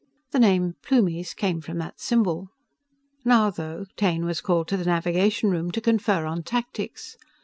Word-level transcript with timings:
The 0.31 0.39
name 0.39 0.77
"Plumies" 0.81 1.35
came 1.35 1.61
from 1.61 1.77
that 1.77 1.99
symbol. 1.99 2.49
Now, 3.23 3.51
though, 3.51 3.85
Taine 3.97 4.25
was 4.25 4.41
called 4.41 4.67
to 4.69 4.77
the 4.77 4.85
navigation 4.85 5.51
room 5.51 5.69
to 5.73 5.79
confer 5.79 6.25
on 6.25 6.41
tactics. 6.41 7.17